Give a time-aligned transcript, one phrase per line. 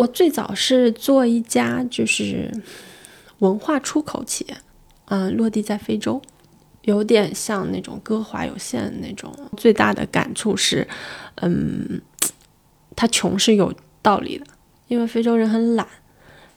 [0.00, 2.50] 我最早是做一家就是
[3.40, 4.56] 文化出口企业，
[5.06, 6.22] 嗯，落地在非洲，
[6.82, 9.30] 有点像那种歌华有限那种。
[9.58, 10.88] 最大的感触是，
[11.36, 12.00] 嗯，
[12.96, 14.46] 他穷是有道理的，
[14.88, 15.86] 因为非洲人很懒，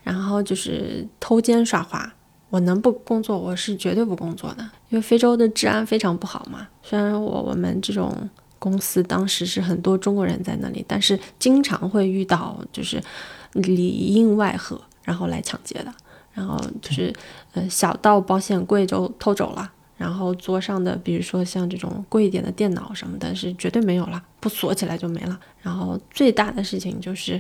[0.04, 2.14] 然后就是偷奸耍滑。
[2.50, 6.70] 我能不工作，我是绝对不工作的，因为非洲的治安非常不好嘛。
[6.82, 8.30] 虽然我我们这种。
[8.64, 13.04] 公司当时是很多中国人在那里，但是经常会遇到就是
[13.52, 15.94] 里应外合，然后来抢劫的。
[16.34, 17.14] 然后就是
[17.54, 25.38] 呃小到保险柜就偷走了，然后桌上的比如说像这种贵一点的电脑什么的，是绝对没有了，不锁起来就没了。
[25.62, 27.38] 然后最大的事情就是，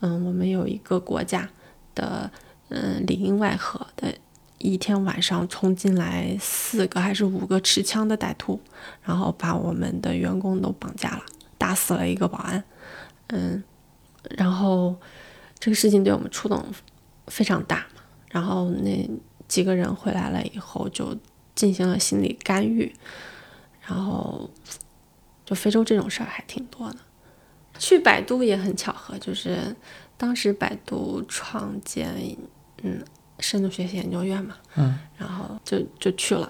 [0.00, 1.46] 嗯，我们有一个国家
[1.94, 2.30] 的
[2.70, 4.08] 嗯里应外合的。
[4.62, 8.60] 一天晚上冲进来四个还是五个持枪的歹徒，
[9.02, 11.22] 然后把我们的员工都绑架了，
[11.58, 12.62] 打死了一个保安。
[13.26, 13.62] 嗯，
[14.36, 14.94] 然后
[15.58, 16.64] 这个事情对我们触动
[17.26, 17.84] 非常大。
[18.30, 19.10] 然后那
[19.48, 21.16] 几个人回来了以后，就
[21.56, 22.94] 进行了心理干预。
[23.80, 24.48] 然后
[25.44, 26.98] 就非洲这种事儿还挺多的。
[27.80, 29.74] 去百度也很巧合，就是
[30.16, 32.36] 当时百度创建，
[32.84, 33.02] 嗯。
[33.42, 36.48] 深度学习研究院嘛，嗯，然后就就去了，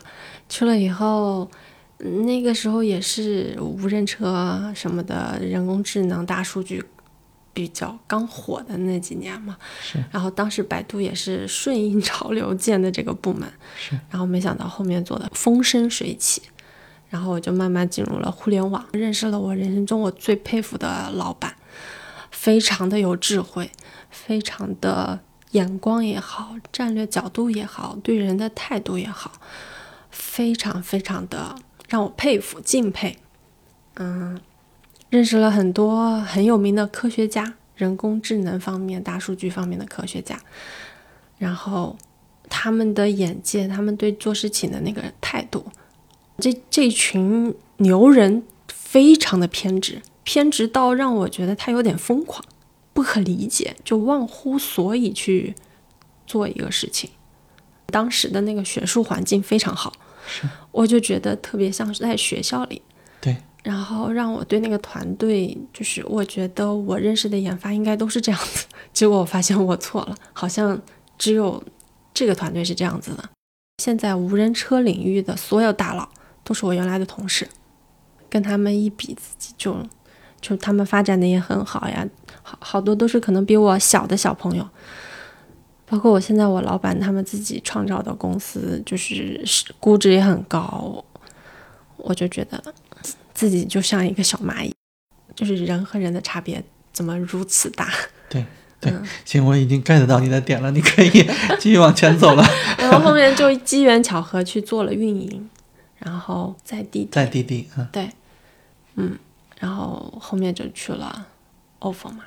[0.48, 1.50] 去了以后，
[1.98, 6.84] 那个时候也是无人车什么的，人工智能、大数据
[7.54, 10.02] 比较刚火的那几年嘛，是。
[10.10, 13.98] 然后当时百度也是顺应潮流建的这个部门，是。
[14.10, 16.42] 然后没想到后面做的风生水起，
[17.08, 21.54] 然后我就慢慢进入了互联网，认识了我人生中我最佩服的老板，
[22.30, 23.70] 非常的有智慧，
[24.10, 25.20] 非常的。
[25.52, 29.32] 眼光也好，战略角度也好，对人的态度也好，
[30.10, 31.54] 非常非常的
[31.88, 33.16] 让我佩服敬佩。
[33.94, 34.40] 嗯，
[35.10, 40.40] 认识了很多很有名的科学家，人工智能方面、大数据方面的科学家，
[41.38, 41.96] 然后
[42.48, 45.66] 他们的眼界，他们对做事情的那个态度，
[46.38, 52.42] 这这群牛人非常的偏执，偏执到让我觉得他有点疯狂。
[53.02, 55.56] 不可理解，就忘乎所以去
[56.24, 57.10] 做一个事情。
[57.86, 59.92] 当时的那个学术环境非常好，
[60.24, 62.80] 是，我就觉得特别像是在学校里。
[63.20, 70.80] 对，然后让我对那个团队，就是我觉得我认识的研发应该都是这样子， 结果我发现我错了，好像
[71.18, 71.60] 只有
[72.14, 73.28] 这个团队是这样子的。
[73.82, 76.08] 现在无人车领域的所有大佬
[76.44, 77.48] 都是我原来的同事，
[78.30, 79.76] 跟他们一比，自己就
[80.40, 82.08] 就他们发展的也很好呀。
[82.52, 84.68] 好好多都是可能比我小的小朋友，
[85.86, 89.42] 包括我现在我老板他们自己创造的公司，就是
[89.80, 91.04] 估值也很高，
[91.96, 92.62] 我就觉得
[93.34, 94.74] 自己就像一个小蚂蚁，
[95.34, 97.88] 就是人和人的差别怎么如此大？
[98.28, 98.44] 对
[98.80, 98.92] 对，
[99.24, 101.10] 行，我已经 get 到你的点了，你可以
[101.60, 102.44] 继续往前走了。
[102.78, 105.48] 然后后面就机缘巧合去做了运营，
[105.98, 108.10] 然后在滴滴，在滴滴，嗯，对，
[108.96, 109.16] 嗯，
[109.60, 111.26] 然后后面就去了
[111.78, 112.24] ofo 嘛。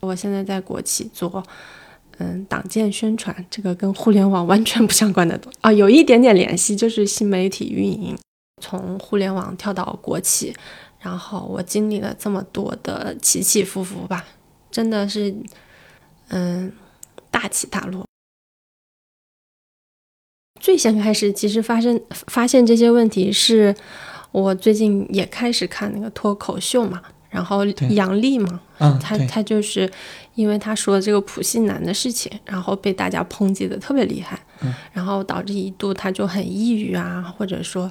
[0.00, 1.42] 我现在在国企做，
[2.18, 8.16] 嗯，党建宣传，这个跟互联网完全不相关的东 啊，有一点点联系，就是新媒体运营。
[8.60, 10.52] 从互联网跳到国企，
[10.98, 14.24] 然后我经历了这么多的起起伏伏吧，
[14.70, 15.32] 真的是，
[16.28, 16.72] 嗯，
[17.30, 18.04] 大起大落。
[20.60, 23.72] 最先开始其实发生发现这些问题，是
[24.32, 27.00] 我最近也开始看那个脱口秀嘛。
[27.30, 28.60] 然后杨笠嘛，
[29.00, 29.90] 他他就是
[30.34, 34.38] 因为他说这个普信男的事情，然后被大家抨击的特别厉害，
[34.92, 37.90] 然后导致一度他就很抑郁啊，或者说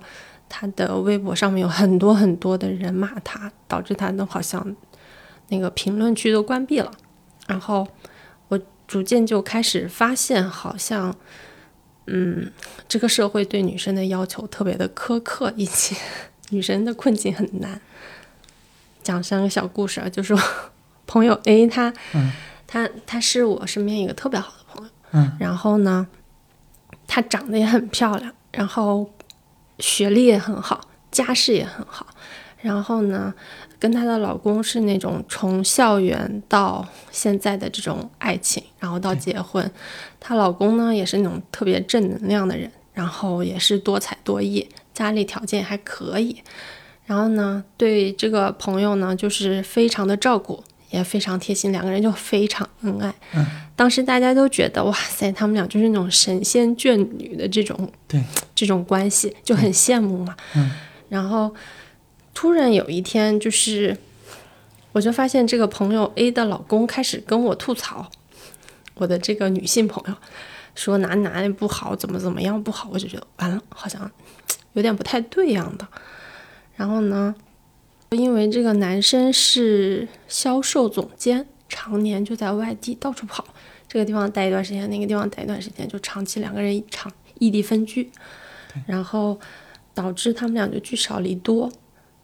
[0.50, 4.76] 他的微博上面有很多很多的人骂他，导致他都好像
[5.50, 6.92] 那个评论区都关闭了。
[7.46, 7.88] 然后
[8.48, 11.16] 我逐渐就开始发现，好像
[12.08, 12.52] 嗯，
[12.88, 15.96] 这个社会对女生的要求特别的苛刻，以及
[16.50, 17.80] 女生的困境很难。
[19.04, 20.36] 讲三个小故事啊，就是
[21.06, 21.94] 朋友 A，他，
[22.66, 26.08] 他他是我身边一个特别好的朋友，嗯，然后呢，
[27.08, 29.10] 她长得也很漂亮，然后
[29.80, 32.08] 学历也很好，家世也很好，
[32.62, 33.34] 然后呢，
[33.80, 39.72] 跟她的老公是那种从校园到现在的这种爱情，然后到结婚，
[40.20, 46.44] 她老公呢也是那种特别正能量的人，然后也是多才多艺，家里条件还可以。
[47.08, 53.12] 然后呢，对这个朋友呢，就是非常的照顾，也非常贴心，两个人就非常恩爱。
[53.34, 53.44] 嗯，
[53.76, 58.22] 当时大家都觉得哇塞，他们俩就是那种神仙眷侣的这种对
[58.54, 60.36] 这种关系，就很羡慕嘛。
[60.56, 60.70] 嗯，
[61.08, 61.56] 然后
[62.34, 63.98] 突然有一天，就是
[64.92, 68.10] 我我就发现这个朋友 A 的老公开始跟我吐槽
[68.96, 70.18] 我的这个女性朋友，
[70.74, 74.10] 说哪哪里不好，怎么怎么样不好，我就觉得完了，好像
[74.74, 75.88] 有点不太对样的。
[76.78, 77.36] 然后呢，
[78.12, 83.44] 因为这个男生是销售总监，常年就在外地到处跑，
[83.88, 88.10] 这个地方待一段时间，那个地方待一段时间，就长期两个人长异地分居，
[88.86, 89.38] 然后
[89.94, 91.70] 导致他们俩就聚少离多。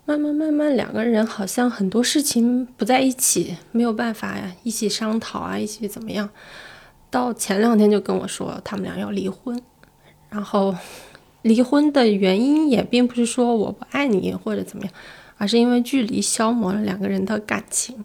[0.05, 6.29] 慢慢慢慢，两个人好像很多事情不在一起，没有办法呀，一起商讨啊，一起怎么样？
[7.09, 9.59] 到前两天就跟我说他们俩要离婚，
[10.29, 10.75] 然后
[11.43, 14.93] 离婚的原因也并不是说我不爱你或者怎么样，
[15.37, 18.03] 而是因为距离消磨了两个人的感情，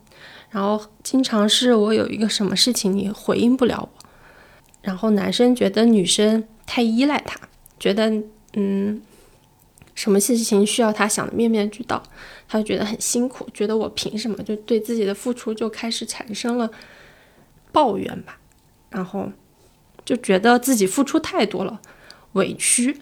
[0.51, 4.05] 然后经常是我有一个什么事情你回应不了我，
[4.83, 7.41] 然后男生觉得女生太依赖他，
[7.81, 8.13] 觉得
[8.53, 9.01] 嗯。
[9.95, 12.01] 什么事情需要他想的面面俱到，
[12.47, 16.71] 他就觉得很辛苦，觉得我凭什么就对自己的付出就开始产生了
[17.73, 18.39] 抱怨吧，
[18.91, 19.29] 然后
[20.05, 21.81] 就觉得自己付出太多了，
[22.35, 22.97] 委屈。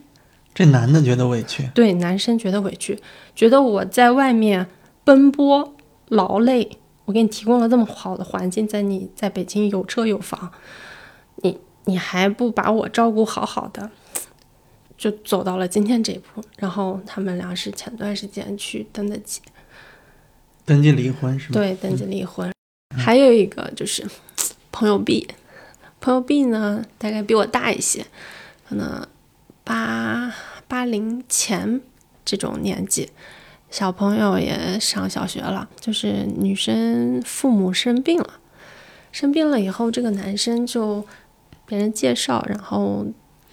[0.56, 2.98] 这男的觉得委屈，对，男生觉得委屈，
[3.34, 4.66] 觉得我在外面
[5.04, 5.74] 奔波
[6.08, 10.50] 劳累，我给你提供了这么好的环境，在你在北京有车有房，
[11.42, 13.90] 你你还不把我照顾好好的。
[14.96, 19.42] 就走到了今天这一步，然后他们俩是前段时间去登的记，
[20.64, 21.50] 登记离婚是吗？
[21.52, 22.50] 对，登记离婚。
[22.96, 24.08] 还有一个就是
[24.72, 25.28] 朋友 B，
[26.00, 28.06] 朋友 B 呢大概比我大一些，
[28.66, 29.06] 可能
[29.66, 30.32] 八
[30.68, 31.80] 八零前
[32.24, 33.10] 这种年纪，
[33.68, 38.34] 小朋友也上小学了，就是女生父母生病了，
[39.10, 41.04] 生病了以后，这个男生就
[41.66, 43.04] 别人介绍，然后。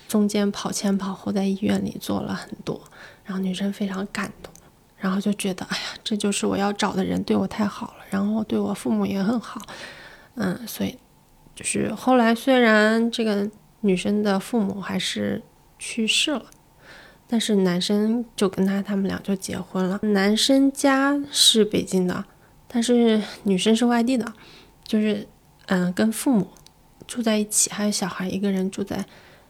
[0.05, 2.79] 中间跑前跑后，在医院里做了很多，
[3.23, 4.53] 然后女生非常感动，
[4.95, 9.59] 然后就觉得，哎呀，这就是我要找的人，对我太好了，然后对我父母也很好，
[10.35, 10.95] 嗯，所以
[11.55, 13.49] 就是后来虽然这个
[13.81, 15.41] 女生的父母还是
[15.85, 16.45] 去世了，
[17.27, 19.99] 但是男生就跟他他们俩就结婚了。
[20.01, 22.23] 男生家是北京的，
[22.69, 24.33] 但是女生是外地的，
[24.85, 25.27] 就是
[25.65, 26.47] 嗯，跟父母
[27.05, 29.05] 住在一起，还有小孩一个人住在。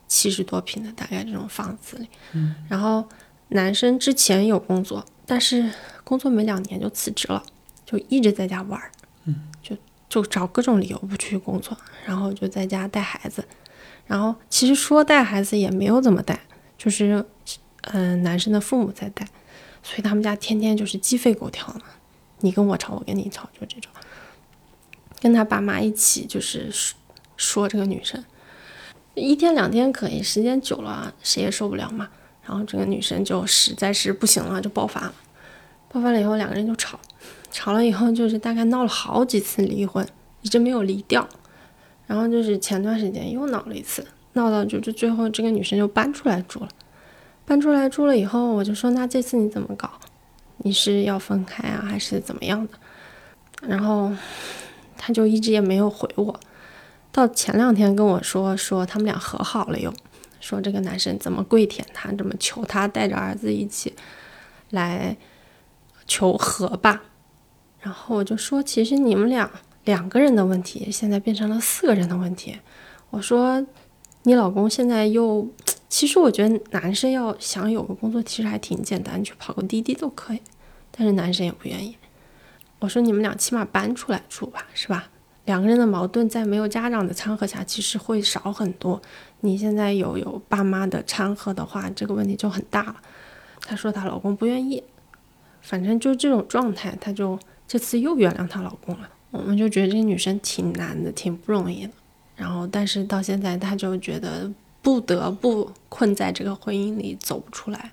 [0.05, 3.03] 七十多平的大概这种房子里，嗯，然后
[3.47, 5.67] 男生之前有工作，但是
[6.03, 7.41] 工作没两年就辞职了，
[7.83, 8.91] 就一直在家玩儿，
[9.25, 9.33] 嗯，
[9.63, 9.75] 就
[10.07, 11.75] 就找各种理由不去工作，
[12.05, 13.43] 然后就在家带孩子，
[14.05, 16.39] 然后其实说带孩子也没有怎么带，
[16.77, 17.25] 就是
[17.81, 19.25] 嗯男生的父母在带，
[19.81, 21.81] 所以他们家天天就是鸡飞狗跳的，
[22.39, 23.91] 你跟我吵，我跟你吵，就这种，
[25.21, 26.97] 跟他爸妈一起就是说
[27.37, 28.23] 说这个女生。
[29.15, 32.09] 一天两天可以，时间久了谁也受不了嘛。
[32.45, 35.13] 然后这个女生就实在是不行了，就爆发了。
[35.87, 36.99] 爆发了以后，两个人就吵，
[37.51, 40.05] 吵了以后就是大概闹了好几次离婚，
[40.41, 41.29] 一直没有离掉。
[42.07, 46.69] 然后就是前段时间又闹了一次，闹到就就最后这个女生就搬出来住了。
[47.45, 49.89] 搬出来住了以后，我就说那这次你怎么搞？
[50.59, 52.73] 你是要分开啊，还是怎么样的？
[53.67, 54.11] 然后
[54.97, 56.39] 他就一直也没有回我。
[57.11, 59.93] 到前两天跟我说说他们俩和好了，又
[60.39, 63.93] 说这个男生怎么跪舔他，怎么求他带着儿子一起
[64.69, 65.17] 来
[66.07, 67.03] 求和吧。
[67.81, 69.51] 然后我就说，其实你们俩
[69.85, 72.57] 两个人的问题，现在变成了四个人的问题。
[73.09, 73.65] 我说，
[74.23, 75.47] 你老公现在又，
[75.89, 80.41] 其实我觉得男生要想有个工作，其实还挺简单，去跑个滴滴都可以。
[80.91, 81.97] 但是男生也不愿意。
[82.79, 85.09] 我说，你们俩起码搬出来住吧，是吧？
[85.45, 89.01] 两个人的矛盾在没有家长的掺和下，其实会少很多。
[89.41, 92.95] 你现在有有爸妈的掺和的话，这个问题就很大了。
[93.59, 94.81] 她说她老公不愿意，
[95.61, 97.37] 反正就这种状态，她就
[97.67, 99.09] 这次又原谅她老公了。
[99.33, 101.93] 我们就觉得这女生挺难的，挺不容易的。
[102.37, 104.49] 然后，但是到现在，她就觉得
[104.81, 107.91] 不得不困在这个婚姻里走不出来。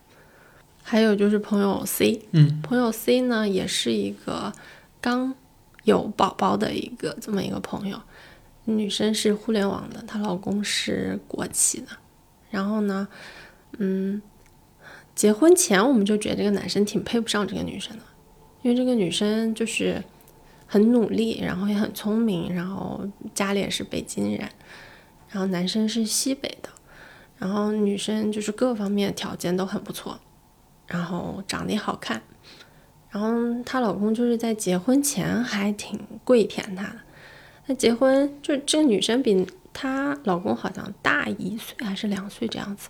[0.82, 4.52] 还有就是朋友 C，嗯，朋友 C 呢，也是一个
[5.00, 5.34] 刚。
[5.84, 7.98] 有宝宝的一个这么一个朋友，
[8.66, 11.86] 女生是互联网的，她老公是国企的。
[12.50, 13.08] 然后呢，
[13.78, 14.20] 嗯，
[15.14, 18.02] 结婚前我们就觉得这个男生挺配不上这个女生的，
[18.60, 20.04] 因为这个女生就是
[20.72, 24.48] 很努力，然后也很聪明，然后家里也是北京人，
[25.28, 26.68] 然后男生是西北的，
[27.38, 30.20] 然后女生就是各方面条件都很不错，
[30.86, 32.22] 然后长得也好看。
[33.10, 37.00] 然后她老公就是在结婚前还挺跪舔她的，
[37.66, 42.88] 她结婚就这个女生比她老公好像大一岁还是两岁这样子，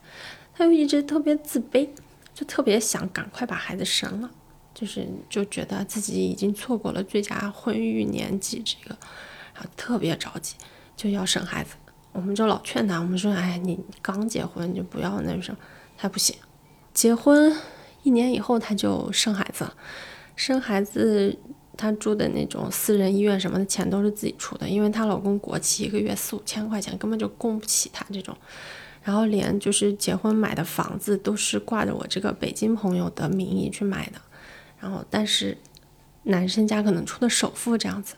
[0.52, 1.88] 她就一直特别自卑，
[2.34, 4.30] 就特别想赶快把孩子生了，
[4.80, 8.96] 就是就觉得自己已经错过了最佳婚育年纪，这个，
[9.52, 10.54] 然后特别着急，
[10.96, 11.74] 就要生孩子。
[12.12, 15.58] 我们就老劝他，我们说，哎，你刚结婚就不要那什么，
[15.98, 16.34] 他不行。
[16.94, 17.54] 结婚
[18.02, 19.74] 一年以后他就生孩子了，
[20.34, 21.38] 生孩子
[21.76, 28.34] 他住的那种私人医院什么的钱都是自己出的，因为她老公国企，一个月四五千块钱根本就供不起她这种。
[29.02, 34.20] 然后连就是结婚买的房子都是挂着我这个北京朋友的名义去买的，
[34.80, 35.56] 然后但是
[36.24, 38.14] 男生家可能出的首付这样子。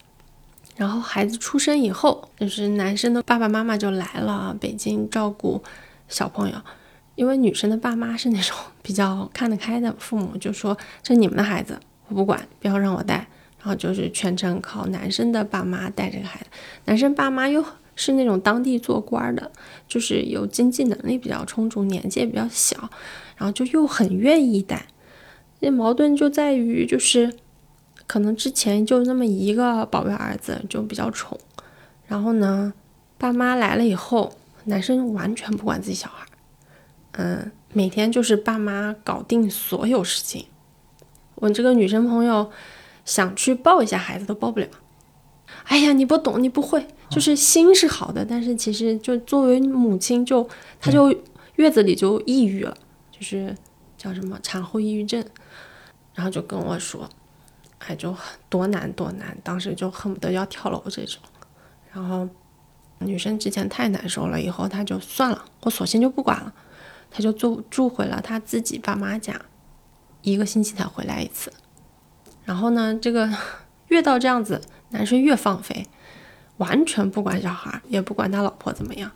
[0.77, 5.63] 然后孩子出生以后，就是男生的爸爸妈妈就来了北京照顾
[6.09, 6.57] 小朋友，
[7.15, 11.79] 因为女生的爸妈是那种比较看得开的父母，就说这你们的孩子
[12.09, 13.17] 我不管，不要让我带，
[13.59, 16.47] 然后就是全程靠男生的爸妈带这个孩子，
[16.87, 17.65] 男生爸妈又。
[17.95, 19.53] 是那种当地做官的，
[19.87, 22.75] 就是有经济能力比较充足，年纪也比较小，
[23.37, 24.87] 然后就又很愿意带。
[25.63, 27.33] 那矛盾就在于，就是
[28.09, 31.39] 可能之前就那么一个宝贝儿子，就比较宠。
[32.07, 32.75] 然后呢，
[33.17, 34.33] 爸妈来了以后，
[34.65, 36.27] 男生完全不管自己小孩，
[37.13, 40.47] 嗯，每天就是爸妈搞定所有事情。
[41.37, 42.51] 我这个女生朋友
[43.05, 44.67] 想去抱一下孩子都抱不了。
[45.65, 46.85] 哎呀，你不懂，你不会。
[47.09, 50.49] 就是心是好的，但是其实就作为母亲，就
[50.81, 51.15] 她就
[51.57, 52.77] 月子里就抑郁了，
[53.13, 53.55] 就是
[53.97, 55.23] 叫什么产后抑郁症，
[56.15, 57.09] 然后就跟我说，
[57.79, 58.15] 哎，就
[58.49, 61.21] 多难多难，当时就恨不得要跳楼这种。
[61.93, 62.29] 然后
[62.99, 66.53] 女生之前太难受了，以后她就算了，我索性就不管了，
[67.11, 69.41] 她就住住回了她自己爸妈家，
[70.23, 71.53] 一个星期才回来一次。
[72.45, 73.29] 然后呢，这个
[73.89, 75.87] 越到这样子，男生越放飞。
[76.59, 79.11] 完全不管小孩，也不管他老婆怎么样。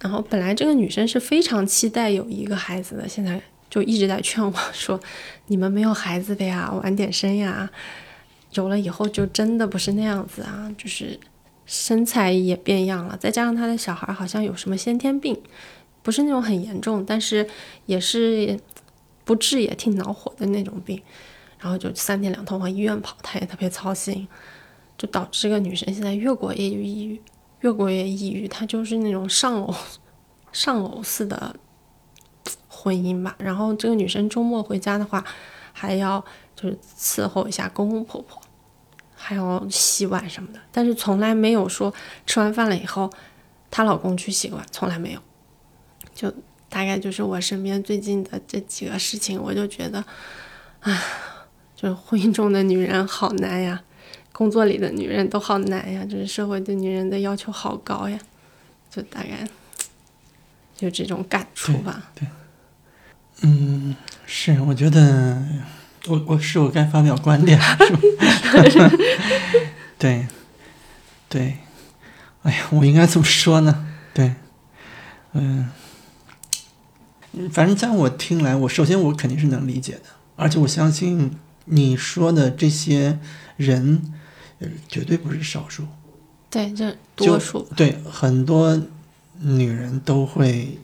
[0.00, 3.40] 然后本来这个女生是非常期待有一个孩子的，现在
[3.72, 5.00] 就一直在劝我 说
[5.48, 7.70] ：“你们没有孩子的呀，晚点生呀。
[8.52, 11.18] 有了以后就真的不是那样子啊，就是
[11.64, 13.16] 身材也变样了。
[13.16, 15.34] 再加上他的小孩好像有什么先天病，
[16.02, 17.48] 不是那种很严重，但是
[17.86, 18.60] 也是
[19.24, 21.00] 不治也挺恼火的那种病。
[21.58, 24.28] 然后就三天两头往医院跑，他也特别操心。”
[24.98, 27.20] 就导致这个女生现在越过越抑郁，
[27.62, 28.46] 越过越抑郁。
[28.46, 29.74] 她就是那种上楼
[30.52, 31.56] 上楼似的
[32.82, 33.36] 婚姻吧。
[33.38, 35.24] 然后这个女生周末回家的话，
[35.72, 36.24] 还要
[36.56, 38.42] 就是伺候一下公公婆婆，
[39.14, 40.58] 还要洗碗什么的。
[40.72, 41.94] 但是从来没有说
[42.26, 43.08] 吃完饭了以后，
[43.70, 45.20] 她老公去洗碗，从来没有。
[46.12, 46.28] 就
[46.68, 50.04] 大概就是我身边最近的这几个事情，我就觉得，
[50.80, 51.02] 啊，
[51.76, 53.82] 就是婚姻中的女人好难呀。
[54.32, 58.18] 工作里的女人都好难呀，就是社会对女人的要求好高呀，
[58.90, 59.46] 就大概
[60.74, 62.10] 就这种感触吧。
[62.14, 62.26] 对，
[63.42, 63.94] 嗯，
[64.26, 65.42] 是，我觉得
[66.06, 67.60] 我我是我该发表观点
[68.70, 68.90] 是吧？
[69.98, 70.26] 对，
[71.28, 71.58] 对，
[72.42, 73.86] 哎呀，我应该怎么说呢？
[74.14, 74.34] 对，
[75.32, 75.70] 嗯，
[77.50, 80.02] 反正在我听来，我首先我肯定是能理解的，
[80.36, 83.18] 而且我相信你说的这些
[83.56, 84.14] 人。
[84.86, 85.82] 绝对不是少数，
[86.48, 88.80] 对，这多数对很多
[89.40, 90.78] 女人都会，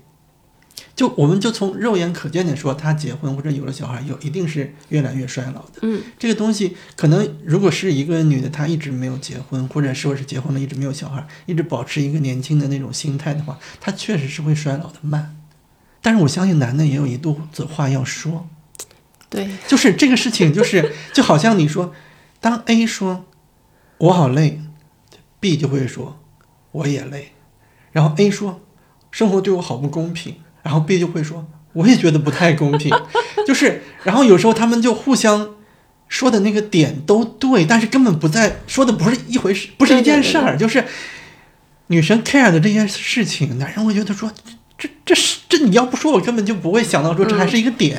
[0.98, 5.74] 就我们就从肉眼可见的说，他结婚或者有了小孩，有一定是越来越衰老的。
[5.82, 15.36] 嗯，这个东西可能如果是一个女的，她一直没有结婚，或者说是结婚了一直没有小孩，一直保持一个年轻的那种心态的话，她确实是会衰老的慢。
[16.02, 18.48] 但是我相信男的也有一肚子话要说，
[19.30, 21.94] 对，就是这个事情，就是就好像你说，
[22.40, 23.24] 当 A 说。
[23.98, 24.60] 我好累
[25.40, 26.20] ，B 就会说
[26.70, 27.32] 我也累，
[27.90, 28.60] 然后 A 说
[29.10, 30.36] 生活对我好不公平，
[30.68, 32.94] 然后 B 就会说我也觉得不太公平，
[33.46, 35.54] 就是，然后有时候他们就互相
[36.08, 40.84] 说的那个点都对，但是根本不在说的不是一回事，不是一件事儿，就是
[41.86, 44.30] 女生 care 的这些事情，男生会觉得说
[44.76, 47.98] 这这是这你要不说我根本就不会想到说这还是一个点，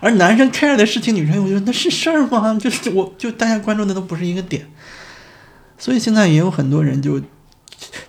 [0.00, 2.58] 而男生 care 的事情，女生我觉得那是事儿吗？
[2.60, 4.66] 就是我就大家关注的都不是一个点。
[5.78, 7.22] 所以现在也有很多人就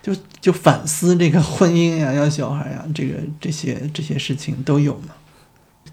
[0.02, 5.10] 就就反思这个婚姻呀、要小孩呀，这个这些这些事情都有嘛。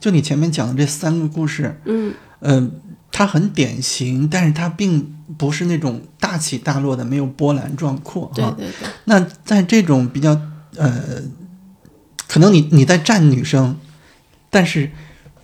[0.00, 2.70] 就你前面讲的这三个故事，嗯，呃，
[3.10, 8.30] 它很典型，但是它并不是那种大起大落的，没有波澜壮阔。
[8.34, 8.88] 对对对。
[9.04, 10.38] 那在这种比较
[10.76, 11.22] 呃，
[12.28, 13.78] 可能你你在站女生，
[14.50, 14.90] 但是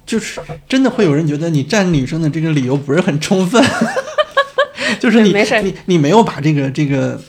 [0.04, 3.64] 就是真的会有人觉得你站女生的这个理由不是很充分。
[4.98, 5.32] 就是你，
[5.62, 7.22] 你你没有把这个这个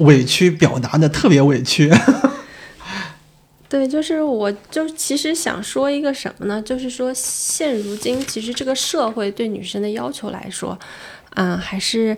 [0.00, 1.90] 委屈表达的特别委屈。
[3.68, 6.62] 对，就是我就其实想说一个什么呢？
[6.62, 10.78] 就是说现如今其实这个社会对女生的要求来说，
[11.34, 12.16] 嗯，还是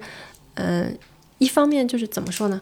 [0.54, 0.96] 嗯，
[1.38, 2.60] 一方面就是怎么说呢？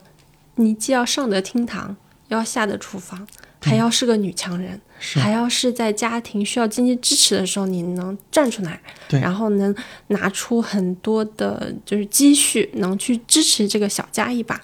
[0.55, 1.95] 你既要上得厅堂，
[2.29, 3.27] 要下得厨房，
[3.61, 4.81] 还要是个女强人，是
[5.15, 9.73] 还要是在家庭需要经济支持的时候，你能站出来，对然后能
[10.07, 14.59] 拿出很多的就是积蓄，能去支持这个小家一把，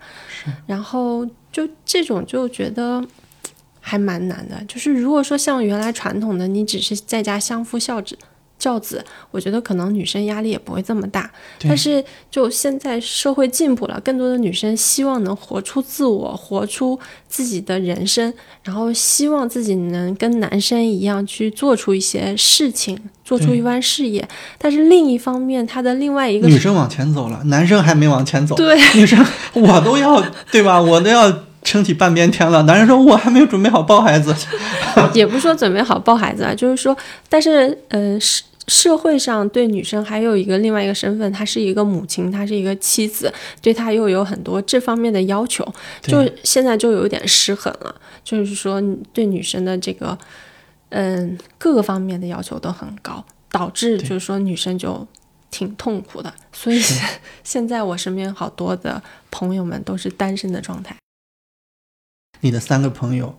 [0.68, 3.04] 然后就这种就觉得
[3.80, 4.64] 还蛮难的。
[4.68, 8.18] 就是如果说像原来传统的，你只是在家相夫教子。
[8.66, 11.30] 教子，我觉得可能女生压力也不会这么大，
[11.68, 24.28] 但是就现在社会进步了，更多的女生希望能活出自我，活出自己的人生，然后希望自己能跟男生一样去做出一些事情，做出一番事业。
[24.58, 28.56] 但是另一方面，她的另外一个女生往前走了，男生还没往前走。
[28.56, 30.20] 对女生我都要
[30.52, 30.82] 对吧？
[30.82, 31.32] 我都要
[31.62, 32.64] 撑起半边天了。
[32.64, 34.36] 男人说我还没有准备好抱孩子。
[35.14, 36.96] 也不是说准备好抱孩子啊，就是说，
[37.28, 38.18] 但是呃，
[38.68, 43.32] 社社会上对女生还有一个另外一个身份，她是一个母亲，她是一个妻子，
[43.62, 45.66] 对她又有很多这方面的要求，
[46.02, 47.94] 就现在就有点失衡了，
[48.24, 48.82] 就是说
[49.12, 50.18] 对女生的这个
[50.90, 55.06] 嗯各个方面的要求都很高，导致就是说女生就。
[55.52, 56.82] 挺痛苦的，所以
[57.42, 60.94] 现在我身边好多的朋友们都是单身的状态。
[62.42, 63.38] 你的三个朋友，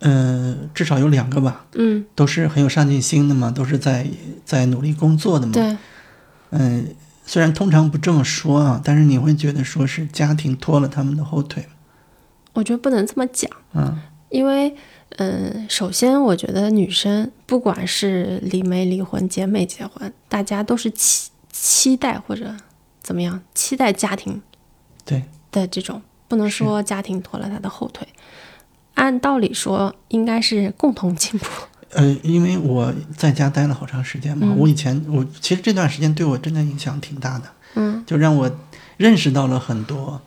[0.00, 4.06] 嗯、至少有两个吧，嗯，都是很有上进心的嘛，都是在
[4.44, 5.52] 在努力工作的嘛。
[5.52, 5.76] 对，
[6.50, 6.94] 嗯、
[7.26, 11.66] 虽然通常不这么说啊，但是你会觉得说是家庭拖了他们的后腿。
[12.52, 13.50] 我觉得不能这么讲。
[13.74, 14.74] 嗯，因为，
[15.18, 22.56] 嗯，首先我觉得女生不管是离没离婚、结没结婚，大家都是期期待或者
[23.02, 24.40] 怎么样，期待家庭
[25.04, 28.08] 对的这种，不能说家庭拖了他的后腿。
[28.94, 31.46] 按道理说，应该是共同进步。
[31.92, 34.56] 呃，因为我在家待了好长时间嘛，嗯。
[34.58, 37.44] 我以前我其实这段时间对我真的影响挺大的，
[37.74, 38.04] 嗯。
[38.06, 38.50] 就让我
[38.96, 40.20] 认识到了很多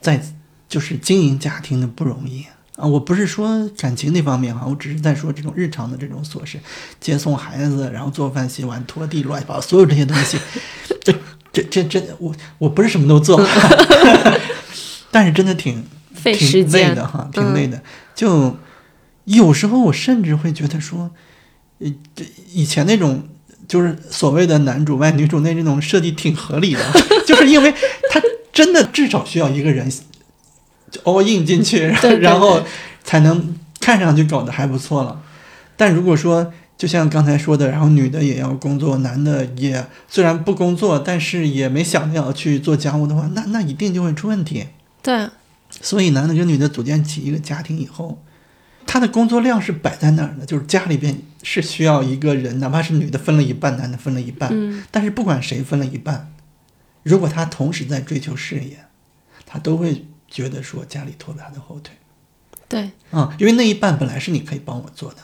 [0.00, 0.20] 在
[0.68, 2.44] 就是经营家庭的不容易。
[2.76, 2.86] 啊。
[2.86, 6.58] 我不是说感情那方面哈，我只是在说这种日常的这种琐事，
[6.98, 10.38] 接送孩子，然后做饭、洗碗、拖地、乱七八糟，所有这些东西，
[11.04, 11.14] 这
[11.52, 13.40] 这这这，我我不是什么都做，
[15.12, 15.84] 但是真的挺
[16.34, 17.82] 费挺累的哈，挺累的。
[18.14, 18.56] 就
[19.24, 21.10] 有时候我甚至会觉得说，
[21.78, 21.92] 呃，
[22.52, 23.22] 以前那种
[23.66, 26.80] 就是所谓的男主外女主内这种设计挺合理的，
[27.26, 27.72] 就是因为
[28.10, 28.20] 他
[28.52, 29.90] 真的至少需要一个人
[30.90, 31.82] 就 all in 进去，
[32.20, 32.62] 然后
[33.04, 35.20] 才能看上去搞得还不错了。
[35.76, 44.66] 但如果说就像刚才说的，然后女的也要工作，男的也虽然不工作，但是也没想要去做家务的话，那那一定就会出问题。
[45.02, 45.28] 对，
[45.80, 48.22] 所以男的跟女的组建起一个家庭以后，
[48.86, 56.32] 他的工作量是摆在那儿的，就是家里边是需要一个人，哪怕是女的分了一半，男的分了一半，嗯但是不管谁分了一半，
[57.02, 58.86] 如果他同时在追求事业，
[59.46, 61.94] 他都会觉得说家里拖了他的后腿
[62.68, 65.18] 对啊、因为那一半本来是你可以帮我做的，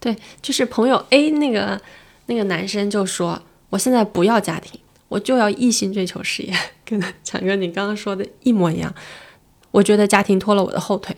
[0.00, 1.78] 对，就是朋友 A 那个
[2.26, 6.54] 那个男生就说：“我现在不要家庭，我就要一心追求事业。
[6.86, 8.94] ”跟强哥你刚刚说的一模一样。
[9.74, 11.16] 我觉得家庭拖了我的后腿，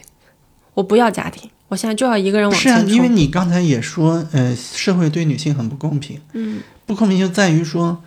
[0.73, 8.03] 我不要家庭，我现在就要一个人往是啊，因为你刚才也说，呃，社会对女性很不公平，嗯，不公平就在于说，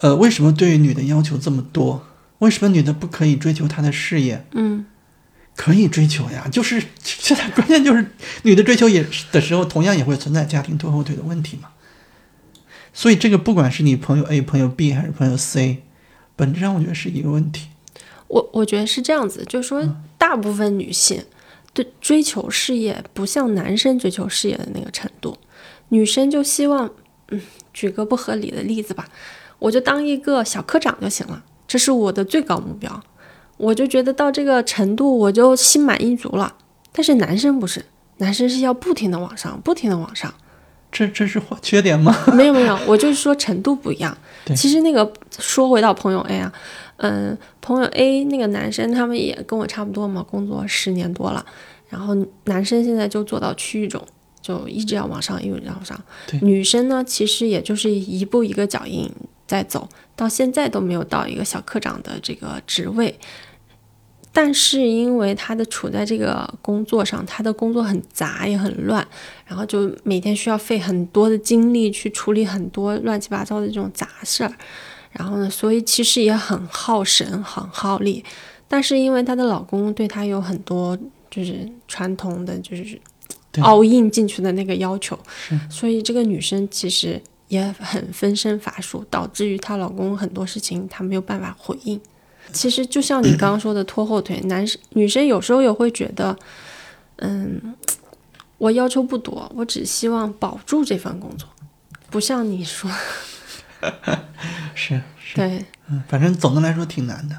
[0.00, 2.04] 呃，为什么对于女的要求这么多？
[2.40, 4.44] 为什么女的不可以追求她的事业？
[4.50, 4.84] 嗯，
[5.54, 8.10] 可以追求呀，就是 现在关键就是
[8.42, 11.68] 女的追求也的时候，同样也会存在家庭拖后腿的问题嘛。
[12.92, 15.84] 所以这个不管是你朋友 A、朋友 B 还是朋友 C，
[16.34, 17.68] 本质上我觉得是一个问题。
[18.34, 19.80] 我我觉得是这样子，就是说，
[20.18, 21.22] 大部分女性
[21.72, 25.38] 对追求事业不像男生追求事业的那个程度，
[25.90, 26.90] 女生就希望，
[27.28, 27.40] 嗯，
[27.72, 29.06] 举个不合理的例子吧，
[29.60, 33.00] 我就当一个小科长就行了，这是我的最高目标，
[33.56, 36.56] 我就觉得到这个程度我就心满意足了。
[36.90, 37.84] 但是男生不是，
[38.16, 40.34] 男生是要不停的往上，不停的往上。
[40.90, 42.14] 这这是缺点吗？
[42.34, 44.16] 没有没有，我就是说程度不一样。
[44.44, 46.52] 对其实那个说回到朋友 A 啊，
[46.96, 51.44] 嗯，朋友 A 那个男生他们也跟我差不多嘛，工作十年多了，
[51.88, 54.00] 然后男生现在就做到区域种，
[54.40, 56.38] 就一直要往上，一直往上对。
[56.40, 59.10] 女生呢，其实也就是一步一个脚印
[59.46, 63.18] 在走，到现在都没有到一个小科长的这个职位。
[64.36, 69.06] 但是因为他的处在这个工作上，他的工作很杂也很乱，
[69.46, 74.52] 然后就每天需要费很多的精力去处理很多乱七八糟的这种杂事儿，
[75.14, 78.24] 然后呢，所以其实也很耗神、很耗力。
[78.68, 80.98] 但是因为她的老公对她有很多
[81.30, 82.84] 就是传统的就是
[83.52, 85.18] 对 all in 进去的那个要求，
[85.70, 92.00] 所以这个女生其实也很分身乏术，导致于她老公很多事情她没有办法回应。
[92.52, 96.36] 其实就像你刚刚说的拖后腿，男生女生有时候也会觉得，
[97.16, 97.74] 嗯，
[98.58, 101.48] 我要求不多，我只希望保住这份工作，
[102.10, 102.90] 不像你说，
[104.74, 107.36] 是是，对，嗯，反正总的来说挺难的，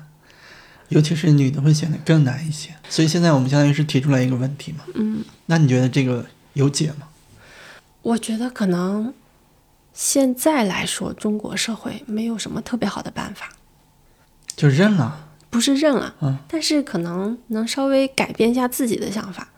[0.89, 2.71] 尤其是女的会显得更难一些。
[2.89, 7.07] 所以现在我们相当于是提出来一个问题嘛，嗯，那你觉得这个有解吗？
[8.01, 9.13] 我觉得可能
[9.93, 13.49] 现在来说，中国社会没有什么特别好的办法，
[14.55, 19.49] 就认了，不是认了，嗯，但是可能能稍微改变一下自己的想法，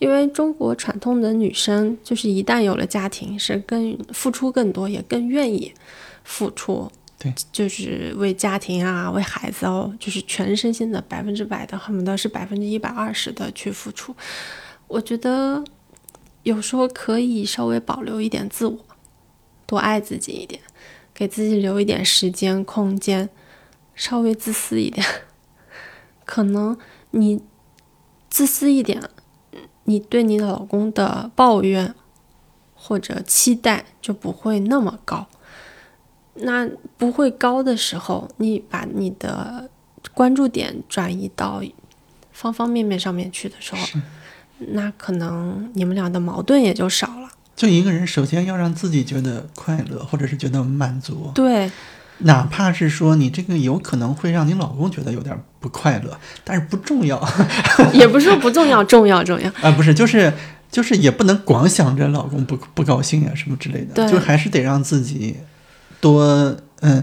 [0.00, 5.72] 因为中国传统的女生就是一旦有了家庭，是更付出更多，也更愿意
[6.24, 14.16] 付出，对，就是为家庭啊，为孩子哦，就是全身心的百分之百的，恨不得是百分之一百二十的去付出。
[14.88, 15.62] 我觉得
[16.42, 18.78] 有时候可以稍微保留一点自我，
[19.66, 20.60] 多爱自己一点，
[21.12, 23.28] 给自己留一点时间空间，
[23.94, 25.06] 稍微自私一点。
[26.24, 26.76] 可能
[27.10, 27.42] 你
[28.30, 29.02] 自私一点，
[29.84, 31.94] 你对你的老公的抱怨
[32.74, 35.28] 或者期待就不会那么高。
[36.36, 36.68] 那
[36.98, 39.68] 不会高的时候，你把你的
[40.12, 41.62] 关注点转移到
[42.32, 44.00] 方方面面上面去的时候，
[44.72, 47.28] 那可能你们俩的矛盾也就少了。
[47.56, 51.70] 就一个人首先要让自己觉得快乐，或者是觉得满足，对，
[52.18, 57.16] 哪怕是说你这个有可能会让你老公觉得有点不快乐，但是不重要。
[57.16, 57.32] 啊、
[57.94, 59.48] 也不是说不重要，重要重要。
[59.62, 59.70] 啊。
[59.70, 60.32] 不是，就是
[60.68, 65.36] 就是也不能光想着老公不不高兴呀、什么之类的，就还是得让自己
[66.04, 67.02] 多嗯。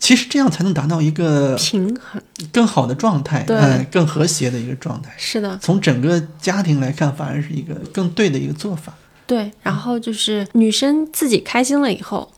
[0.00, 5.12] 其实这样才能达到一个平衡更好的状态，对嗯，更和谐的一个状态。
[5.18, 8.94] 是的，从整个家庭来看，反而是一个更对的一个做法。
[9.26, 9.52] 对。
[9.62, 12.32] 然后就是女生自己开心了以后，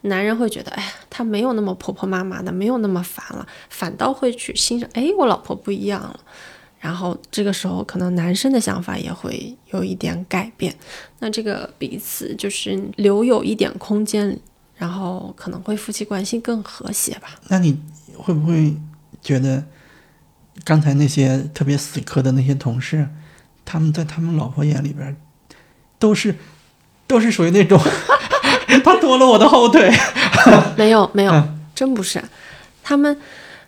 [0.00, 6.18] 男人会觉得，哎呀，她没有那么婆婆妈妈的，没有那么烦了，反倒会去欣赏，哎，我老婆不一样了。
[6.80, 10.74] 然后这个时候，可能男生的想法也会有一点改变。
[11.20, 14.36] 那这个彼此就是留有一点空间，
[14.82, 17.28] 然后可能会夫妻关系更和谐吧。
[17.46, 17.80] 那你
[18.16, 18.74] 会不会
[19.22, 19.62] 觉得，
[20.64, 23.06] 刚才那些特别死磕的那些同事，
[23.64, 25.16] 他们在他们老婆眼里边，
[26.00, 26.34] 都是
[27.06, 27.80] 都是属于那种
[28.82, 29.88] 他拖了我的后腿。
[30.76, 32.20] 没有，没有，嗯真不是。
[32.82, 33.16] 他们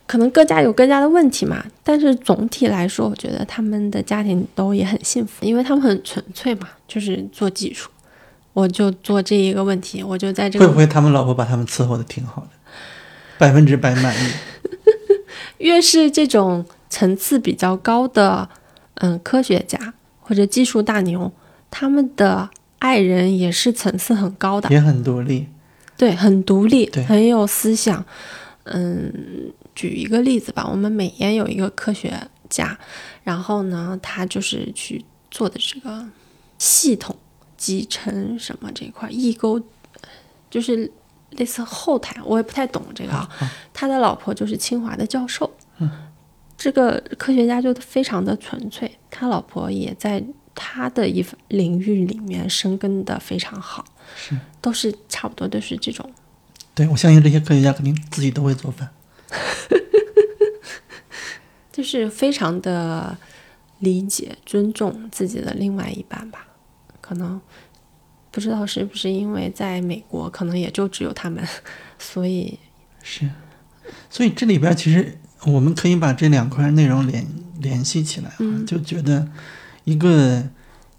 [0.09, 7.89] 可能各家有各家的问题嘛，但是总体来说，我觉得他们的家庭都也很幸福，因为他们很纯粹嘛，就是做技术，
[8.55, 12.49] 我就做这一个问题，我就在这个会不会他们老婆把他们伺候的挺好的，
[13.37, 14.31] 百分之百满意？
[15.59, 18.49] 越是这种层次比较高的，
[18.95, 21.31] 嗯，科学家或者技术大牛，
[21.71, 25.49] 他们的爱人也是层次很高的，也很独立。
[25.97, 28.05] 对，很独立，很有思想。
[28.65, 29.13] 嗯，
[29.75, 32.13] 举一个例子吧，我们美研有一个科学
[32.49, 32.77] 家，
[33.23, 36.05] 然后呢，他就是去做的这个
[36.59, 37.15] 系统
[37.57, 39.61] 集成什么这一块异构，
[40.51, 40.91] 就是
[41.31, 43.29] 类似后台，我也不太懂这个啊。
[43.73, 45.51] 他的老婆就是清华的教授，
[46.57, 50.23] 这个科学家就非常的纯粹，他老婆也在
[50.55, 53.85] 他的一领域里面生根的非常好，
[54.17, 56.09] 是都是差不多都是这种。
[56.75, 58.91] 对，我相信这些科学家肯定自己都会做饭。
[61.73, 63.19] 就是非常的
[63.81, 66.47] 理解、尊重自己的另外一半吧。
[67.15, 67.41] 可能
[68.33, 71.47] 不知道是不是因为在美国，可能也就只有他们，
[71.97, 72.59] 所以
[73.05, 73.31] 是，
[74.11, 77.25] 所以这里边其实我们可以把这两块内容联
[77.61, 78.67] 联系起来啊，嗯。
[78.67, 79.29] 就觉得
[79.85, 80.43] 一个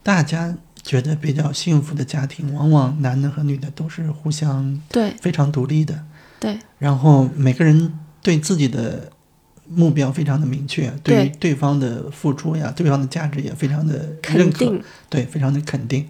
[0.02, 6.06] 大家觉得比较幸福的家庭，往往男的和女的都是互相对非常独立的，
[6.40, 6.58] 对。
[6.80, 9.12] 然后每个人对自己的
[9.68, 16.08] 目标非常的明确，对于对对方的付出呀，对方的价值也非常的肯认可，定，对，非常的肯定。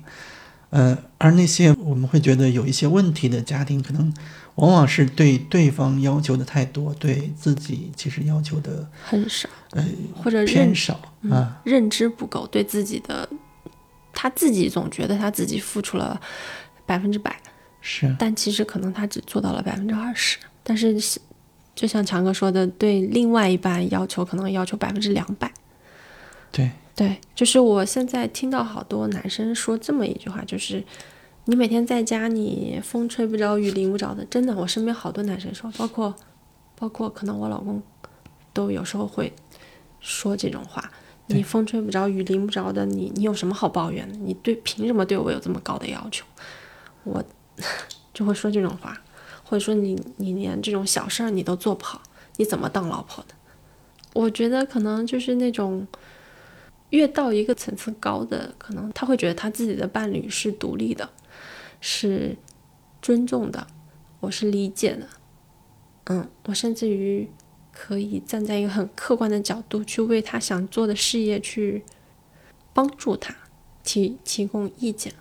[0.72, 4.14] 呃，而那些我们会觉得有一些问题的家庭，可能
[4.56, 11.62] 往往是对对方要求的太多，对自己其实要求的很少，呃或者偏少嗯啊。
[11.64, 13.30] 认知不够，对自己的
[14.14, 16.20] 他自己总觉得他自己付出了
[16.86, 17.40] 百分之百，
[17.80, 20.38] 是但其实可能他只做到了百分之二十。
[20.62, 21.22] 但是是
[21.76, 25.52] 就像强哥说的，对另外一半要求可能要求百分之两百。
[26.52, 30.82] 对，对，就是我现在听到好多男生说这么一句话，就是
[31.44, 34.24] 你每天在家，你风吹不着，雨淋不着的。
[34.26, 36.16] 真的，我身边好多男生说，包括
[36.80, 37.84] 包括可能我老公
[38.54, 39.34] 都有时候会
[40.00, 40.90] 说这种话，
[41.28, 44.16] 你风吹不着，雨淋不着的，你你有什么好抱怨的？
[44.16, 46.26] 你对凭什么对我有这么高的要求？
[47.04, 47.22] 我
[48.14, 48.98] 就会说这种话，
[49.46, 52.02] 或者说你你连这种小事儿你都做不好，
[52.38, 53.36] 你怎么当老婆的？
[54.14, 55.88] 我觉得可能就是那种
[56.90, 61.10] 越到一个层次高的，可能他会觉得他自己的伴侣是独立的，
[61.80, 62.36] 是
[63.02, 63.68] 尊重的，
[64.22, 65.08] 我是理解的，
[66.06, 67.30] 嗯，我甚至于
[67.72, 71.84] 可以站在一个很客观的角度去为他想做的事业去
[72.74, 73.36] 帮助他，
[73.84, 75.14] 提提供意见，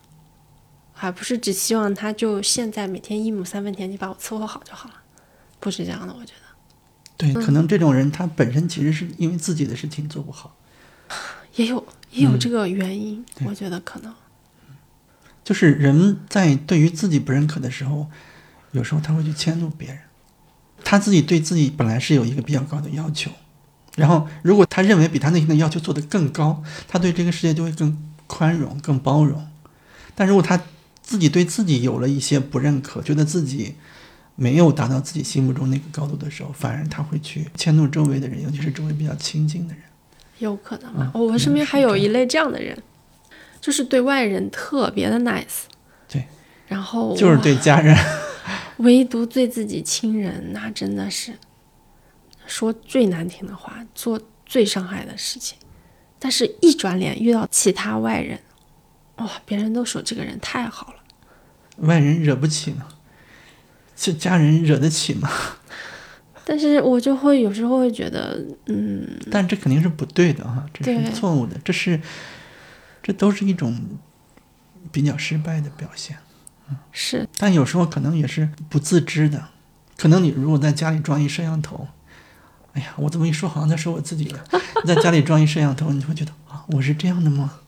[1.01, 4.95] 而不是只希望他就现在每天一亩三分田你把我伺候好就好了，
[5.61, 6.41] 不是这样的，我觉得。
[7.17, 10.57] 对，可能这种人他本身其实是因为自己的事情做不好，
[11.57, 14.13] 也有也有这个原因，我觉得可能
[15.45, 18.09] 就是人在对于自己不认可的时候，
[18.73, 19.99] 有时候他会去迁怒别人，
[20.83, 23.31] 他自己对自己本来是有一个比较高的要求，
[23.97, 29.47] 然后如果他认为比他内心的要求做得更高，他对这个世界就会更宽容、更包容，
[30.17, 30.61] 但如果他
[31.05, 33.75] 自己对自己有了一些不认可，觉得自己。
[34.37, 39.85] 没有达到自己心目中那个高度的时候，反而他会去迁怒周围的人，尤其是周围比较亲近的人。
[40.41, 41.13] 有可能吧？
[41.15, 42.77] 我身边还有一类这样的人，
[43.61, 45.67] 就是对外人特别的 nice，
[46.09, 46.25] 对，
[46.67, 47.97] 然后就是对家人，
[48.79, 51.33] 唯独对自己亲人，那真的是
[52.49, 55.57] 说最难听的话，做最伤害的事情。
[56.19, 58.41] 但是，一转脸遇到其他外人，
[59.17, 60.95] 哇，别人都说这个人太好了，
[61.87, 62.85] 外人惹不起呢。
[63.97, 65.31] 这家人惹得起吗？
[66.45, 72.01] 但是我就会有时候会觉得，嗯，但这肯定是不对的哈，这是错误的，这是，
[73.03, 73.81] 这都是一种
[74.91, 76.19] 比较失败的表现，
[76.69, 77.27] 嗯，是。
[77.39, 79.49] 但有时候可能也是不自知的，
[79.97, 81.87] 可能你如果在家里装一摄像头，
[82.73, 84.45] 哎呀，我这么一说好像在说我自己了。
[84.85, 87.61] 在家里装一摄像头，你会觉得啊，我是这样的吗？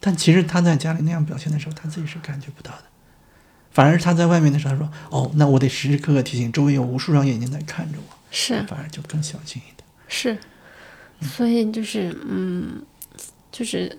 [0.00, 2.84] 但其实他在家里那样表现的时候，他自己是感觉不到的。
[3.70, 9.86] 反而他在外面的时候，他说：“哦，那我得时时刻刻提醒，周围有无数双眼睛在看着我。”是，反而就更小心一点。
[10.08, 10.38] 是，
[11.20, 12.82] 所以就是，嗯，
[13.52, 13.98] 就是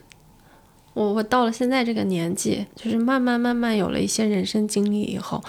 [0.94, 5.44] 我我到了现在这个年纪，就是慢慢慢慢有了一些人生经历以后，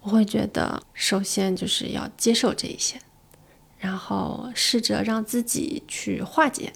[0.00, 2.98] 我会觉得，首先就是要接受这一些，
[3.78, 6.72] 然后试着让自己去化解，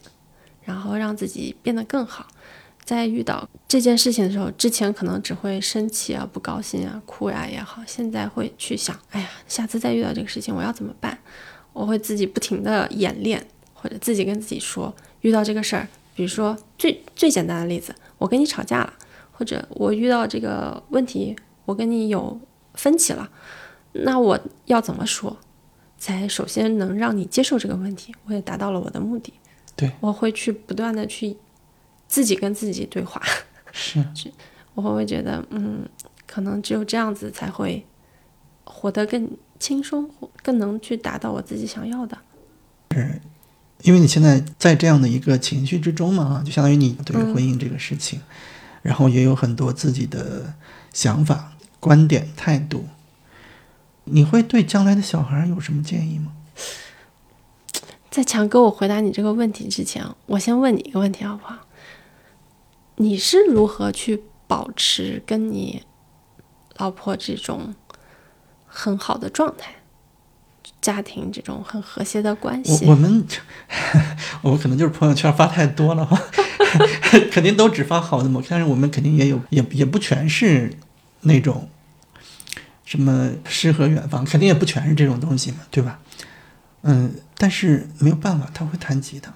[0.62, 2.28] 然后让自己变得更好。
[2.88, 11.18] 在遇到这件事情的时候，之前可能只会生气啊、不高兴啊、哭呀也好，现在会去想，哎呀，下次再遇到这个事情我要怎么办？
[11.74, 18.94] 我会自己不停的演练，或者自己跟自己说，遇到这个事儿，比如说最最简单的例子，我跟你吵架了，
[19.32, 22.40] 或者我遇到这个问题，我跟你有
[22.72, 23.28] 分歧了，
[23.92, 25.36] 那我要怎么说，
[25.98, 29.34] 才首先能让你接受这个问题，我也达到了我的目的。
[29.76, 31.36] 对，我会去不断的去。
[32.08, 33.22] 自己跟自己对话，
[33.70, 34.02] 是，
[34.74, 35.88] 我会觉得，嗯，
[36.26, 37.86] 可能只有这样子才会
[38.64, 40.10] 活得更轻松，
[40.42, 42.18] 更能去达到我自己想要的。
[42.92, 43.20] 是，
[43.82, 48.20] 因为你现在在这样的一个情绪之中嘛，就相当于你对婚姻这个事情，
[48.82, 50.54] 然后也有很多自己的
[50.92, 52.86] 想法、观点、态度。
[54.04, 56.32] 你会对将来的小孩有什么建议吗？
[58.10, 61.58] 在强哥我回答你这个问题之前，我先问你一个问题，好不好？
[63.00, 65.84] 你是如何去保持跟你
[66.76, 67.74] 老婆这种
[68.66, 69.76] 很好的状态，
[70.80, 72.84] 家庭这种很和谐的关系？
[72.86, 73.24] 我们
[74.42, 76.08] 我们可能就是朋友圈发太多了，
[77.30, 78.42] 肯定都只发好的嘛。
[78.48, 80.72] 但是我们肯定也有，也也不全是
[81.22, 81.68] 那种
[82.84, 86.00] 什么诗和远方，肯定也不全是这种东西嘛，对吧？
[86.82, 89.34] 嗯，但是没有办法，他会弹吉他。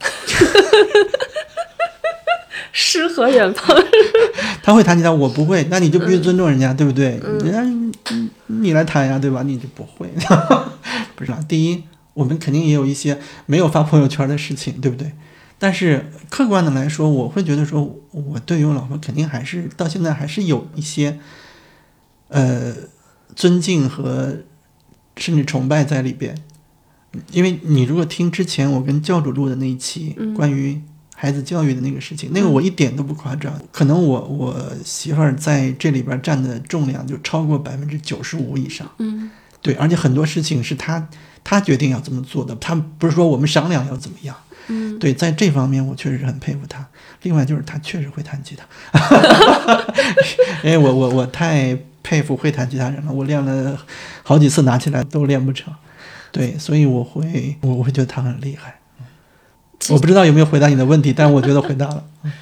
[2.72, 3.76] 诗和远方，
[4.62, 7.20] 他会弹吉他，我不会，那你就必须尊重人家，对不对？
[7.44, 7.62] 人家
[8.46, 9.42] 你来弹呀，对吧？
[9.42, 10.08] 你就不会，
[11.14, 11.38] 不是啊？
[11.46, 11.82] 第一，
[12.14, 15.12] 我们肯定也有一些没有发朋友圈的事情，对不对？
[15.58, 21.18] 但是客观的来说，我会觉得说，我对于我老婆肯定还是到现在还是有一些
[22.28, 22.74] 呃
[23.36, 24.38] 尊敬和
[25.18, 26.34] 甚至崇拜在里边，
[27.32, 30.80] 因为你如果听之前我跟教主录的那一期关于。
[31.22, 38.90] 孩子教育的那个事情，那个我一点都不夸张，可能我我媳妇儿在这里边占的重量就超过百分之九十五以上。
[38.98, 39.30] 嗯，
[39.60, 41.08] 对，而且很多事情是她
[41.44, 44.34] 她决定要这么做的，她不是说我们商量要怎么样。
[44.66, 46.84] 嗯，对，在这方面我确实很佩服她。
[47.22, 48.66] 另外就是她确实会弹吉他，
[50.64, 53.78] 因为我我我太佩服会弹吉他人了，我练了
[54.24, 55.72] 好几次拿起来都练不成。
[56.32, 58.80] 对，所以我会我我会觉得她很厉害。
[59.90, 62.04] 我不知道有没有回答你的问题，但是我觉得回答了。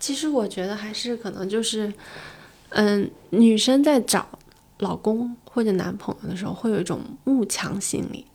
[0.00, 1.92] 其实我觉得还是可能就是，
[2.70, 4.26] 嗯，女生在找
[4.78, 8.26] 老公或者男朋友的时候，会有一种慕强心理。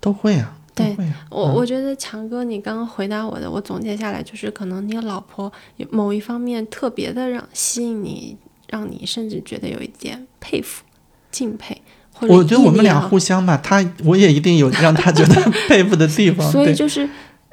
[0.00, 1.26] 都会啊，都对会啊。
[1.30, 5.52] 我我觉得强哥，你刚刚回答我的，我总结下来就是，可能你老婆
[5.90, 8.36] 某一方面特别的让吸引你，
[8.68, 10.84] 让你甚至觉得有一点佩服、
[11.30, 11.80] 敬佩，
[12.12, 15.34] 或者我觉得我们俩互相吧，他我也一定有让他觉得
[15.68, 16.50] 佩服的地方。
[16.50, 17.08] 所以就是，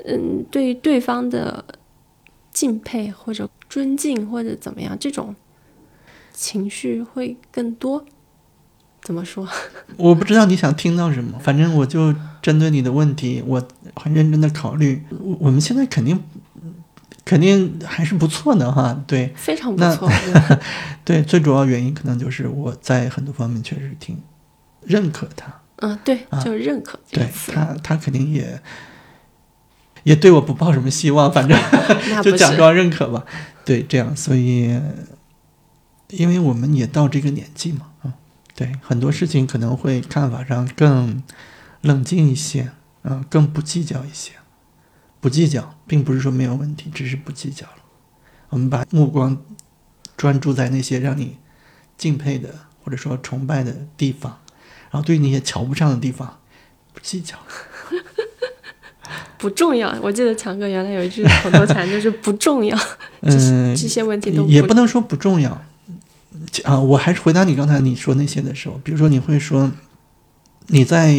[0.06, 1.64] 嗯，对于对方的
[2.52, 5.36] 敬佩或者尊敬或者怎么样，这种
[6.34, 8.06] 情绪会更多。
[9.04, 9.48] 怎么说？
[9.98, 13.62] 我不知道你想听到什么，反正我就针对你的问题，我
[13.96, 15.04] 很认真的考虑。
[15.10, 16.22] 我我们现在肯定
[17.26, 20.08] 肯定还是不错的哈，对非常不错。
[21.04, 24.22] 对，最主要原因可能就是我在很多方面确实挺
[24.86, 28.62] 认可他，嗯，对，啊就是认可对，他他肯定也
[30.04, 31.58] 也对我不抱什么希望，反正。
[32.24, 33.26] 就假装认可吧。
[33.64, 34.80] 对，这样，所以
[36.10, 38.14] 因为我们也到这个年纪嘛，啊，
[38.56, 41.22] 对，很多事情可能会看法上更
[41.82, 42.72] 冷静一些，
[43.04, 44.34] 啊，更不计较一些。
[45.20, 47.84] 不计较，并不是说没有问题，只是不计较了。
[48.50, 49.38] 我们把目光
[50.18, 51.38] 专注在那些让你
[51.98, 52.50] 敬佩的
[52.84, 54.40] 或者说崇拜的地方，
[54.90, 56.40] 然后对于那些瞧不上的地方
[56.94, 57.38] 不计较。
[59.38, 59.96] 不重要。
[60.02, 62.78] 我记得强哥原来有一句口头禅，就是不重要，
[63.24, 65.52] 这些嗯，这些问题都也不能说不重要
[66.64, 66.80] 啊。
[66.80, 69.72] 我还是回答你刚才你说那些的时候，比如说你会说
[70.68, 71.16] 你在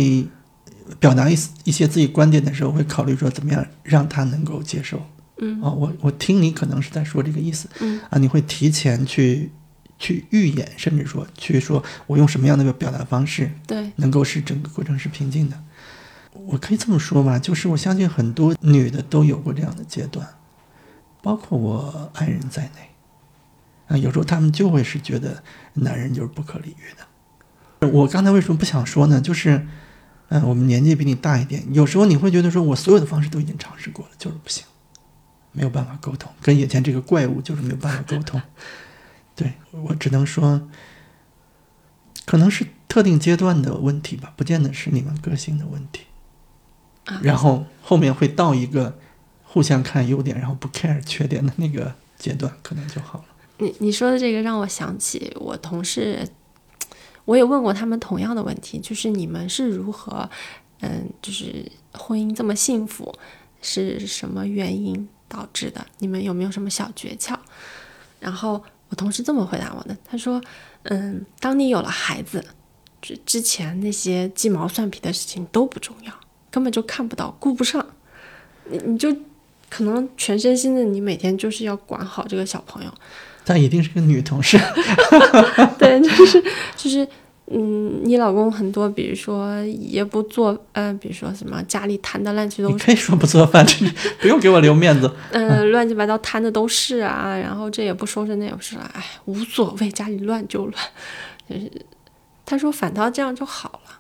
[0.99, 5.01] 表达一一些自己观点的时候，会考虑说怎么样让他能够接受。
[5.39, 9.51] 嗯啊，我我听你可能是在说这个意思嗯啊，你会提前去
[9.99, 15.59] 去预演，甚至说去说我用什么样的一个表达方式对，能够使整个过程是平静的。
[16.33, 20.27] 我可以这么说吧，就是我相信很多女的都有过这样的阶段，
[21.23, 22.91] 包括我爱人在内。
[23.89, 25.43] 啊，有时候他们就会是觉得
[25.75, 27.89] 男人就是不可理喻的。
[27.89, 29.21] 我刚才为什么不想说呢？
[29.21, 29.67] 就是，
[30.29, 34.65] 嗯、我们年纪比你大一点，有时候你会觉得说我所有的方式都已经尝试过了，就是不行，
[35.51, 38.41] 没有办法沟通，跟眼前这个怪物就是没有办法沟通。
[39.37, 40.69] 对我只能说，
[42.25, 46.07] 可能是特定阶段的问题吧，不见得是你们个性的问题。
[47.05, 48.99] 啊然后后面会到一个
[49.45, 53.25] 互相看优点，然后不 care 缺点的那个阶段，可能就好了。
[53.59, 56.27] 你你说的这个让我想起我同事，
[57.25, 60.29] 我也问过他们同样的问题，就是你们是如何，
[60.81, 63.15] 嗯，就是婚姻这么幸福，
[63.61, 65.85] 是什么原因导致的？
[65.99, 67.37] 你们有没有什么小诀窍？
[68.19, 70.43] 然后我同事这么回答我的，他说，
[70.85, 72.45] 嗯，当你有了孩子，
[73.01, 76.13] 之之前那些鸡毛蒜皮的事情都不重要，
[76.53, 77.85] 根本就看不到，顾不上，
[78.71, 79.13] 你你就
[79.69, 82.91] 可能全身心的，你每天就是要管好这个小朋友。
[83.45, 84.57] 但一定是个女同事，
[85.77, 86.41] 对， 就是
[86.77, 87.05] 就是，
[87.47, 93.67] 嗯，你老公很多，比如说也不做，呃，比如说什么家里摊的乱七八糟，你可以说不做饭，
[94.21, 95.13] 不用给我留面子。
[95.33, 100.85] 嗯、乱七八糟摊的都是啊，然后这也不收拾，那也不是了，哎，无所谓，家里乱就乱，
[101.51, 101.69] 就是
[102.47, 103.99] 他说反倒这样就好了，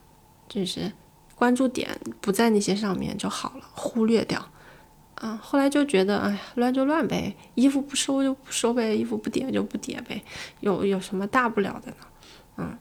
[0.48, 0.92] 就是
[1.42, 1.88] 关注点
[2.20, 4.40] 不在那些上面就好了，忽略掉。
[5.16, 10.22] 啊，后来就觉得，哎呀，乱就乱呗，衣服不收就不收呗，衣服不叠就不叠呗，
[10.60, 12.06] 有有什么大不了的呢？
[12.58, 12.78] 嗯，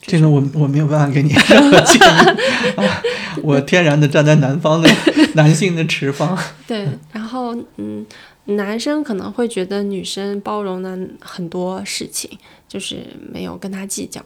[0.00, 3.02] 这个我我没有办法给你 任何建议，啊、
[3.42, 4.88] 我天然的站在男方的
[5.36, 6.38] 男性的持方。
[6.66, 8.06] 对，然后嗯，
[8.46, 12.30] 男生可能会觉得女生包容了很多事情，
[12.66, 14.24] 就是没有跟他计较，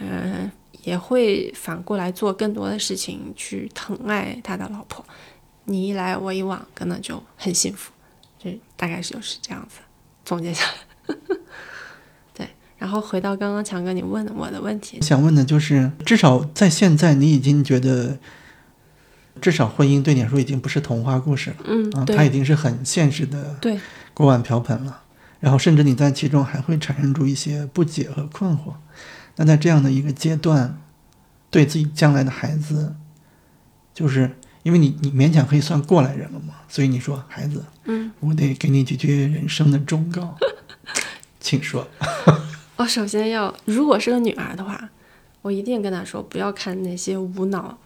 [0.00, 0.50] 嗯、
[0.82, 5.04] 也会反过来做更多的事情去疼爱他的老婆。
[5.64, 7.92] 你一来我一往，可能就很幸福，
[8.38, 9.76] 就大概就是这样子
[10.24, 11.14] 总结下来。
[12.34, 18.18] 对，然后回到刚刚强哥你问的我的问题，想问的就是，至少在现在，你已经觉得，
[19.40, 23.78] 至少婚姻对你来说已经不是童话故事了嗯，啊，它已经是很现实的对，
[24.12, 25.02] 锅碗瓢盆了。
[25.38, 28.74] 然后甚至你在其中还会产生出一些不解和困惑。
[29.36, 30.78] 那在这样的一个阶段，
[31.50, 32.94] 对自己将来的孩子，
[33.94, 40.36] 就是因为你你勉强可以算过来人了嘛，所以你说孩子，嗯，我得给你几句人生的忠告，
[41.40, 41.88] 请说。
[42.76, 44.90] 我首先要，如果是个女儿的话，
[45.42, 47.78] 我一定跟她说，不要看那些无脑、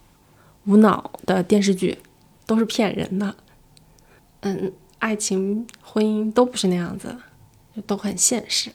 [0.64, 1.98] 无脑的电视剧，
[2.46, 3.36] 都是骗人的。
[4.40, 7.16] 嗯，爱情、婚姻都不是那样子，
[7.86, 8.70] 都很现实。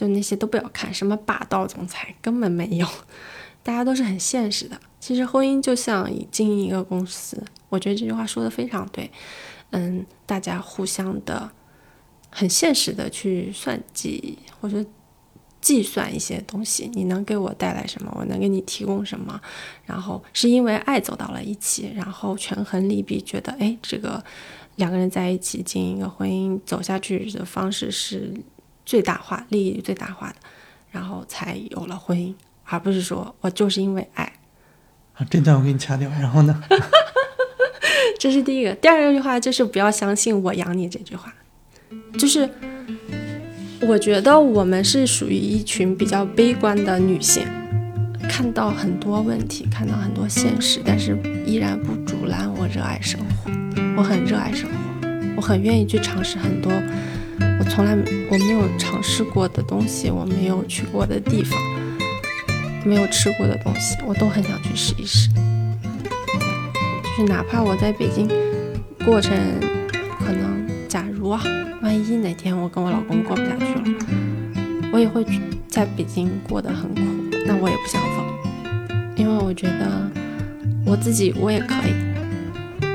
[0.00, 2.88] 就那些都不要看，什么霸道总裁根本没有，
[3.62, 4.80] 大家都是很现实的。
[4.98, 7.36] 其实婚姻就像经营一个公司，
[7.68, 9.10] 我觉得这句话说的非常对。
[9.72, 11.50] 嗯，大家互相的
[12.30, 14.82] 很现实的去算计或者
[15.60, 19.38] 计算一些东西，你能给我带来什么，我能给你提供什么，
[19.84, 24.24] 然后是因为爱走到了一起，然后权衡利弊，觉得哎，这个
[24.76, 28.32] 两个人在一起经营一个婚姻走下去的方式是
[28.90, 30.34] 最大化利益最大化的，
[30.90, 32.34] 然后才有了婚姻，
[32.64, 34.24] 而不是说我就是因为爱。
[35.14, 36.60] 啊，这段我给你掐掉，然后呢？
[38.18, 41.32] 这是第一个，第二个句话就是不要相信“我养你”这句话，
[42.18, 42.50] 就是
[43.82, 47.46] 我觉得我们是属于一群比较悲观的女性，
[48.28, 51.16] 看到很多问题，看到很多现实，但是
[51.46, 53.52] 依然不阻拦我热爱生活。
[53.96, 56.72] 我很热爱生活，我很愿意去尝试很多
[57.58, 57.96] 我从来
[58.30, 61.58] 我没有尝试过的东西，我没有去过的地方，
[62.84, 65.28] 没有吃过的东西，我都很想去试一试。
[67.02, 68.28] 就是哪怕我在北京
[69.04, 69.32] 过程，
[70.18, 71.42] 可能假如啊，
[71.82, 73.82] 万一哪天我跟我老公过不下去了，
[74.92, 75.24] 我也会
[75.68, 77.00] 在北京过得很苦，
[77.46, 78.24] 那我也不想走，
[79.16, 80.10] 因为我觉得
[80.86, 81.92] 我自己我也可以，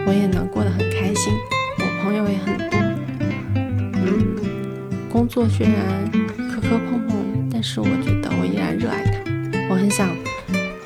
[0.07, 1.33] 我也能过得很开心，
[1.77, 2.79] 我朋友也很多，
[3.95, 4.34] 嗯，
[5.16, 6.11] 工作虽然
[6.51, 9.22] 磕磕碰碰，但是我觉得我依然热爱它，
[9.70, 10.13] 我很想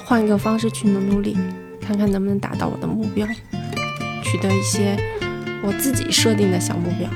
[0.05, 1.35] 换一个方式去努努力。
[1.81, 3.25] 看看能不能达到我的目标，
[4.21, 4.95] 取得一些
[5.63, 7.09] 我自己设定的小目标。